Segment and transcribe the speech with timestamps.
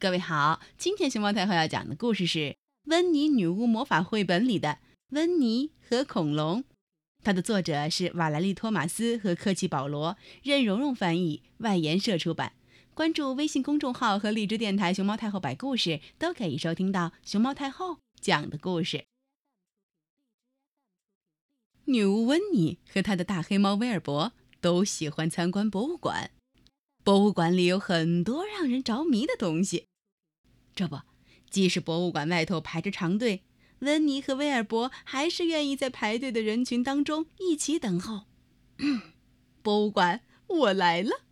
[0.00, 2.38] 各位好，今天熊猫太后要讲的故事是
[2.84, 4.68] 《温妮女巫魔法绘本》里的
[5.08, 6.62] 《温妮和恐龙》，
[7.24, 12.52] 它的作者是瓦莱丽·托马斯和科奇·保罗，任蓉蓉翻译，外研社出版。
[12.94, 19.04] 关注微信公众号和荔枝电台“熊猫太后摆故事”，都可以收听到熊猫太后讲的故事。
[21.86, 26.30] 女巫温妮和她的大黑猫威尔伯都喜欢参观博物馆。
[27.02, 29.86] 博物馆里有很多让人着迷的东西，
[30.78, 31.00] 这不，
[31.50, 33.42] 即使博物馆外头排着长队，
[33.80, 38.26] 温妮和威尔伯还是愿意在排队的人群当中一起等候。
[39.60, 41.22] 博物馆，我来了！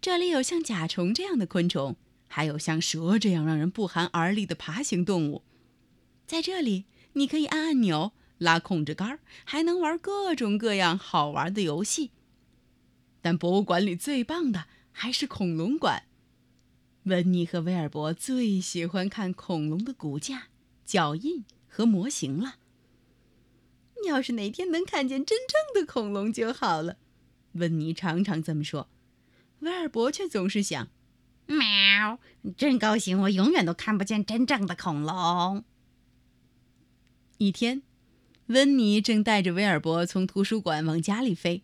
[0.00, 1.96] 这里有像甲虫这样的昆虫，
[2.28, 5.42] 还有像蛇这样让人不寒而栗的爬行动物。
[6.28, 6.84] 在这里，
[7.14, 12.12] 你可以按按钮、拉控制杆，还能玩各种各样好玩的游戏。
[13.20, 16.04] 但博物馆里最棒的还是恐龙馆。
[17.04, 20.48] 温妮和威尔伯最喜欢看恐龙的骨架、
[20.84, 22.56] 脚印和模型了。
[24.06, 26.96] 要是哪天能看见真正的恐龙就好了，
[27.52, 28.88] 温妮常常这么说。
[29.60, 30.88] 威尔伯却总是想
[31.46, 32.18] ：“喵，
[32.56, 35.64] 真高兴，我永远都看不见真正的恐龙。”
[37.38, 37.82] 一天，
[38.46, 41.62] 温妮正带着威尔伯从图书馆往家里飞。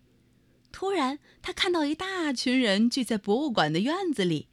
[0.73, 4.49] 突然，他看到一大群人聚在博物馆的院子里。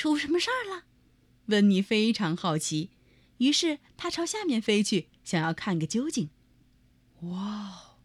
[0.00, 0.84] 出什么事儿了？
[1.48, 2.88] 温妮非常好奇，
[3.36, 6.30] 于是他朝下面飞去，想要看个究竟。
[7.24, 7.98] 哇！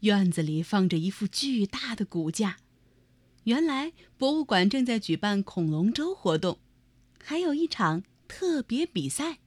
[0.00, 2.56] 院子里放着一副巨大的骨架，
[3.44, 6.58] 原来博物馆正在举办恐龙周活动，
[7.22, 9.40] 还有一场特别比赛。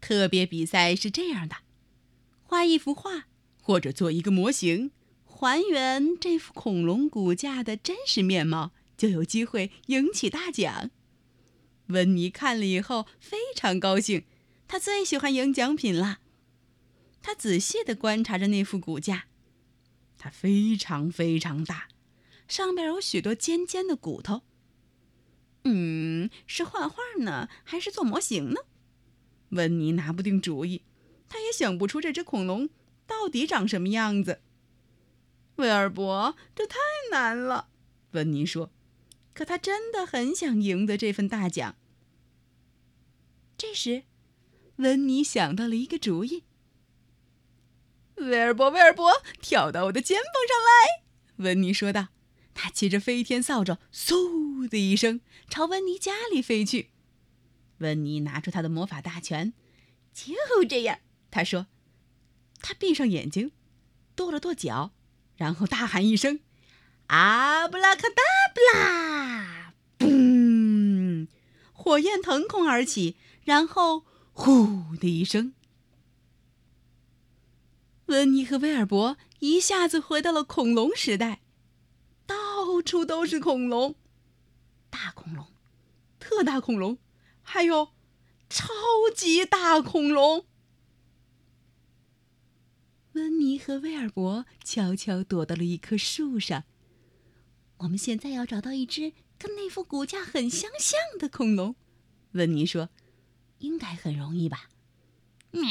[0.00, 1.58] 特别比赛是这样的：
[2.42, 3.28] 画一幅画。
[3.62, 4.90] 或者做一个模型，
[5.24, 10.90] 还原这副恐龙骨架的真实面貌，就有机会赢取大奖。
[11.86, 14.24] 温妮看了以后非常高兴，
[14.66, 16.18] 他最喜欢赢奖品了。
[17.22, 19.26] 他仔细地观察着那副骨架，
[20.18, 21.88] 它非常非常大，
[22.46, 24.42] 上面有许多尖尖的骨头。
[25.64, 28.60] 嗯，是画画呢，还是做模型呢？
[29.50, 30.82] 温妮拿不定主意，
[31.28, 32.68] 他也想不出这只恐龙。
[33.06, 34.42] 到底长什么样子？
[35.56, 36.76] 威尔伯，这太
[37.10, 37.68] 难了。
[38.12, 38.70] 温妮说
[39.38, 41.76] ：“可他真的很想赢得这份大奖。”
[43.56, 44.02] 这时，
[44.78, 46.42] 温妮想到了一个主意。
[48.16, 51.04] 威尔伯，威尔伯，跳到我的肩膀上来！”
[51.46, 52.08] 温妮说道。
[52.52, 56.90] 他骑着飞天扫帚，嗖的一声朝温妮家里飞去。
[57.76, 59.52] 温妮拿出他的魔法大拳，
[60.12, 60.34] 就
[60.68, 60.98] 这样，
[61.30, 61.68] 他说。
[62.60, 63.52] 他闭上眼睛，
[64.16, 64.92] 跺了跺脚，
[65.36, 66.40] 然后大喊一声
[67.08, 68.22] ：“阿布拉卡达
[68.54, 71.26] 布拉！”嘣，
[71.72, 75.54] 火焰腾空而起，然后“呼”的一声，
[78.06, 81.40] 温妮和威尔伯一下子回到了恐龙时代，
[82.26, 83.94] 到处都是恐龙，
[84.90, 85.46] 大恐龙、
[86.18, 86.98] 特大恐龙，
[87.42, 87.92] 还有
[88.50, 88.68] 超
[89.14, 90.44] 级大恐龙。
[93.12, 96.64] 温妮和威尔伯悄悄躲到了一棵树上。
[97.78, 101.76] 我们现在要找到一只跟那副骨架很相像的恐龙。
[102.32, 102.90] 温妮说
[103.58, 104.68] ：“应该很容易吧？”
[105.52, 105.62] 喵。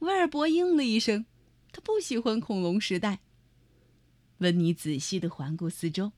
[0.00, 1.26] 威尔伯应了一声。
[1.72, 3.20] 他不喜欢恐龙时代。
[4.38, 6.12] 温妮仔细的环顾四周。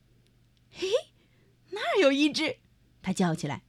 [0.69, 0.89] 嘿，
[1.71, 2.59] 那儿有一只！
[3.03, 3.63] 他叫起来。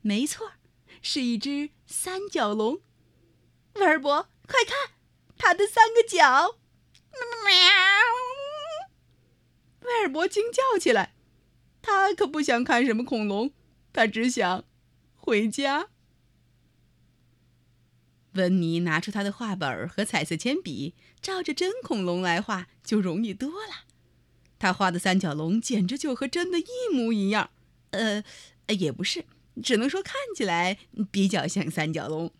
[0.00, 0.54] 没错，
[1.00, 2.80] 是一只三角龙。
[3.74, 4.96] 威尔伯，快看！
[5.38, 6.58] 它的三个角，
[7.44, 7.60] 喵！
[9.86, 11.14] 威尔伯惊叫起来。
[11.82, 13.52] 他可不想看什么恐龙，
[13.92, 14.64] 他只想
[15.14, 15.88] 回家。
[18.32, 23.86] 温妮拿出他的画本和彩色铅笔，照着真恐龙来画就容易多了。
[24.58, 27.50] 他画的三角龙简直就和真的一模一样。
[27.90, 28.22] 呃，
[28.68, 29.24] 也不是，
[29.62, 30.76] 只能说看起来
[31.10, 32.32] 比较像三角龙。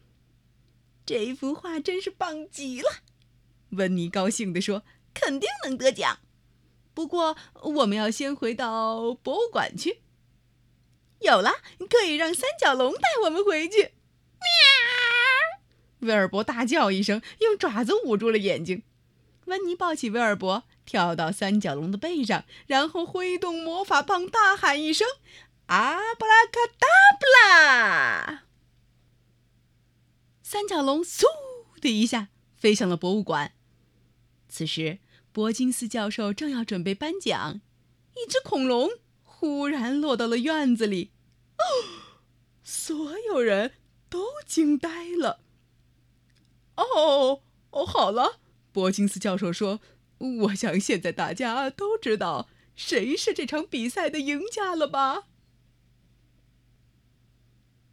[1.07, 2.91] 这幅画真是棒极了，
[3.71, 4.83] 温妮高兴地说
[5.15, 6.19] ：“肯定能得奖。
[6.97, 10.01] 不过我们要先回到博物馆去。
[11.21, 11.53] 有了，
[11.91, 13.93] 可以让三角龙带我们回去。”
[14.41, 16.09] 喵！
[16.09, 18.83] 威尔伯大叫一声，用爪子捂住了眼睛。
[19.45, 25.07] 温妮抱起威尔伯，跳到三角龙的背上，然后挥动魔法棒，大喊一声
[25.69, 26.87] ：“阿布拉卡达
[27.21, 28.45] 布拉！”
[30.43, 31.25] 三角龙嗖
[31.83, 33.53] 的一下飞向了博物馆。
[34.49, 34.99] 此时，
[35.37, 37.61] 伯金斯教授正要准备颁奖，
[38.15, 38.89] 一只恐龙
[39.23, 41.11] 忽然落到了院子里。
[41.59, 41.61] 哦，
[42.65, 43.75] 所有人
[44.09, 45.41] 都惊呆了。
[46.77, 48.41] 哦哦，好了，
[48.73, 49.81] 伯金斯教授说
[50.49, 55.25] ：“我想现在大家都知道谁是这场比赛的赢家了吧？”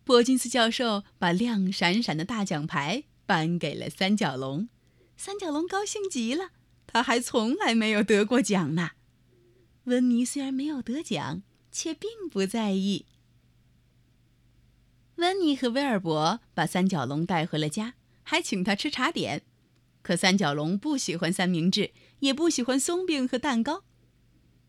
[0.06, 4.70] 伯金斯教授把亮闪闪的大奖牌颁给了三角龙，
[5.18, 6.52] 三角龙高兴极了。
[6.94, 8.92] 他还从来没有得过奖呢。
[9.86, 11.42] 温妮虽然没有得奖，
[11.72, 13.08] 却并不在意。
[15.16, 19.44] 温妮和威尔伯把三角龙带回了家，还请他吃茶点。
[20.04, 23.84] 可三角龙不喜欢三明治，也不喜欢松饼和蛋糕。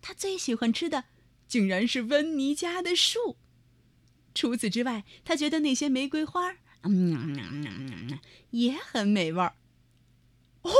[0.00, 1.04] 他最喜欢吃的，
[1.46, 3.36] 竟然是温妮家的树。
[4.34, 8.18] 除此之外，他觉得那些玫瑰花，嗯，
[8.50, 9.56] 也很美味儿。
[10.62, 10.70] 哦，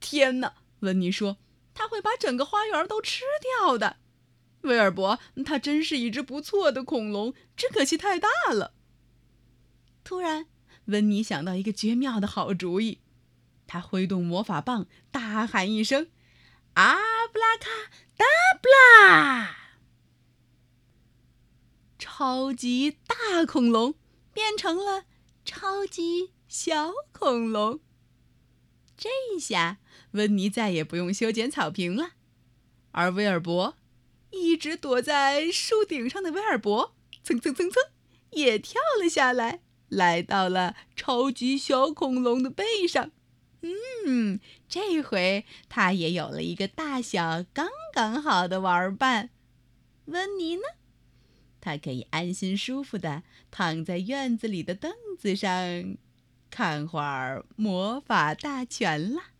[0.00, 0.54] 天哪！
[0.80, 1.38] 温妮说
[1.74, 3.24] ：“他会把整个花园都吃
[3.60, 3.96] 掉的。”
[4.62, 8.74] 威尔伯，他真是一只不错的恐龙，只可惜太大了。
[10.02, 10.46] 突然，
[10.86, 13.00] 温妮想到一个绝妙的好主意，
[13.66, 16.10] 他挥动魔法棒，大喊一声
[16.74, 16.96] ：“阿
[17.28, 17.68] 布拉卡
[18.16, 18.24] 达
[18.60, 19.56] 布拉！”
[21.98, 23.94] 超级大恐龙
[24.32, 25.04] 变成了
[25.44, 27.80] 超级小恐龙。
[28.96, 29.08] 这
[29.38, 29.78] 下，
[30.12, 32.12] 温妮再也不用修剪草坪了，
[32.92, 33.76] 而威尔伯，
[34.30, 37.82] 一直躲在树顶上的威尔伯，蹭蹭蹭蹭，
[38.30, 43.10] 也跳了下来，来到了超级小恐龙的背上。
[44.06, 49.30] 嗯，这回他也有了一个大小刚刚好的玩伴。
[50.06, 50.62] 温妮呢？
[51.60, 55.96] 他可以安心舒服的躺在院子里的凳子上。
[56.50, 59.35] 看会儿魔法大全了。